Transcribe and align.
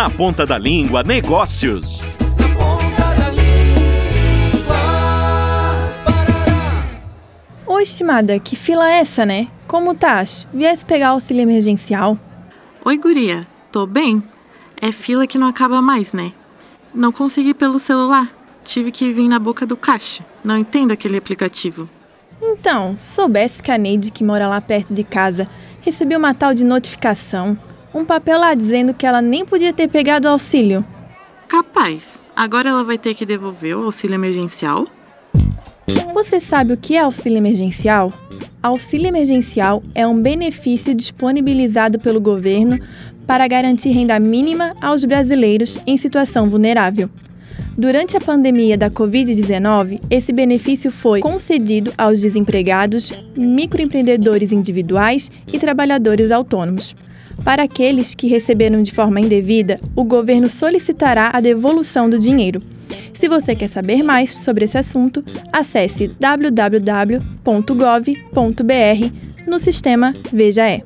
Na 0.00 0.08
Ponta 0.08 0.46
da 0.46 0.56
Língua 0.56 1.02
Negócios. 1.02 2.08
Oi, 7.66 7.82
estimada, 7.82 8.38
que 8.38 8.56
fila 8.56 8.90
é 8.90 9.00
essa, 9.00 9.26
né? 9.26 9.48
Como 9.68 9.94
tás? 9.94 10.46
Viesse 10.54 10.86
pegar 10.86 11.08
auxílio 11.08 11.42
emergencial? 11.42 12.18
Oi, 12.82 12.96
guria. 12.96 13.46
Tô 13.70 13.86
bem. 13.86 14.22
É 14.80 14.90
fila 14.90 15.26
que 15.26 15.36
não 15.36 15.48
acaba 15.48 15.82
mais, 15.82 16.14
né? 16.14 16.32
Não 16.94 17.12
consegui 17.12 17.52
pelo 17.52 17.78
celular. 17.78 18.34
Tive 18.64 18.90
que 18.90 19.12
vir 19.12 19.28
na 19.28 19.38
boca 19.38 19.66
do 19.66 19.76
caixa. 19.76 20.24
Não 20.42 20.56
entendo 20.56 20.92
aquele 20.92 21.18
aplicativo. 21.18 21.86
Então, 22.40 22.96
soubesse 22.98 23.62
que 23.62 23.70
a 23.70 23.76
Neide, 23.76 24.10
que 24.10 24.24
mora 24.24 24.48
lá 24.48 24.62
perto 24.62 24.94
de 24.94 25.04
casa, 25.04 25.46
recebeu 25.82 26.18
uma 26.18 26.32
tal 26.32 26.54
de 26.54 26.64
notificação. 26.64 27.58
Um 27.92 28.04
papel 28.04 28.38
lá 28.38 28.54
dizendo 28.54 28.94
que 28.94 29.04
ela 29.04 29.20
nem 29.20 29.44
podia 29.44 29.72
ter 29.72 29.88
pegado 29.88 30.28
o 30.28 30.30
auxílio. 30.30 30.84
Capaz. 31.48 32.24
Agora 32.36 32.70
ela 32.70 32.84
vai 32.84 32.96
ter 32.96 33.14
que 33.14 33.26
devolver 33.26 33.76
o 33.76 33.84
auxílio 33.84 34.14
emergencial? 34.14 34.86
Você 36.14 36.38
sabe 36.38 36.72
o 36.72 36.76
que 36.76 36.96
é 36.96 37.00
auxílio 37.00 37.38
emergencial? 37.38 38.12
Auxílio 38.62 39.08
emergencial 39.08 39.82
é 39.94 40.06
um 40.06 40.20
benefício 40.20 40.94
disponibilizado 40.94 41.98
pelo 41.98 42.20
governo 42.20 42.78
para 43.26 43.48
garantir 43.48 43.90
renda 43.90 44.20
mínima 44.20 44.74
aos 44.80 45.04
brasileiros 45.04 45.78
em 45.86 45.96
situação 45.96 46.48
vulnerável. 46.48 47.10
Durante 47.76 48.16
a 48.16 48.20
pandemia 48.20 48.76
da 48.76 48.90
Covid-19, 48.90 50.00
esse 50.10 50.32
benefício 50.32 50.92
foi 50.92 51.20
concedido 51.20 51.92
aos 51.96 52.20
desempregados, 52.20 53.12
microempreendedores 53.36 54.52
individuais 54.52 55.30
e 55.52 55.58
trabalhadores 55.58 56.30
autônomos. 56.30 56.94
Para 57.44 57.62
aqueles 57.64 58.14
que 58.14 58.26
receberam 58.26 58.82
de 58.82 58.92
forma 58.92 59.20
indevida, 59.20 59.80
o 59.96 60.04
governo 60.04 60.48
solicitará 60.48 61.30
a 61.32 61.40
devolução 61.40 62.08
do 62.08 62.18
dinheiro. 62.18 62.62
Se 63.14 63.28
você 63.28 63.54
quer 63.54 63.68
saber 63.68 64.02
mais 64.02 64.34
sobre 64.38 64.64
esse 64.64 64.78
assunto, 64.78 65.24
acesse 65.52 66.08
www.gov.br 66.08 67.10
no 69.46 69.58
sistema 69.58 70.14
Veja 70.32 70.68
É. 70.68 70.82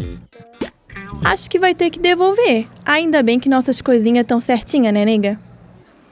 Acho 1.25 1.51
que 1.51 1.59
vai 1.59 1.75
ter 1.75 1.91
que 1.91 1.99
devolver. 1.99 2.67
Ainda 2.85 3.23
bem 3.23 3.41
que 3.41 3.49
nossas 3.49 3.81
coisinhas 3.81 4.23
estão 4.23 4.41
certinhas, 4.41 4.93
né, 4.93 5.05
nega? 5.05 5.41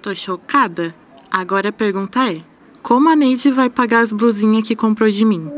Tô 0.00 0.14
chocada. 0.14 0.94
Agora 1.30 1.68
a 1.68 1.72
pergunta 1.72 2.32
é: 2.32 2.40
como 2.82 3.08
a 3.08 3.16
Neide 3.16 3.50
vai 3.50 3.70
pagar 3.70 4.00
as 4.00 4.12
blusinhas 4.12 4.66
que 4.66 4.74
comprou 4.74 5.10
de 5.10 5.24
mim? 5.24 5.50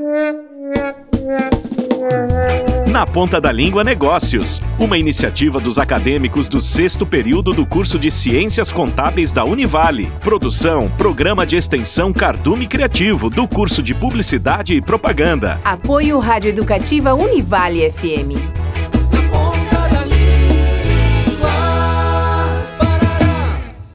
Na 2.95 3.05
Ponta 3.05 3.41
da 3.41 3.51
Língua 3.51 3.83
Negócios, 3.83 4.63
uma 4.79 4.97
iniciativa 4.97 5.59
dos 5.59 5.79
acadêmicos 5.81 6.47
do 6.47 6.63
sexto 6.63 7.05
período 7.05 7.53
do 7.53 7.67
curso 7.67 7.99
de 7.99 8.09
Ciências 8.09 8.71
Contábeis 8.71 9.33
da 9.33 9.45
Univale. 9.45 10.09
Produção, 10.21 10.89
Programa 10.97 11.45
de 11.45 11.57
Extensão 11.57 12.13
Cardume 12.13 12.69
Criativo, 12.69 13.29
do 13.29 13.49
curso 13.49 13.83
de 13.83 13.93
Publicidade 13.97 14.75
e 14.75 14.81
Propaganda. 14.81 15.59
Apoio 15.65 16.21
Rádio 16.21 16.51
Educativa 16.51 17.13
Univale 17.15 17.91
FM. 17.91 18.54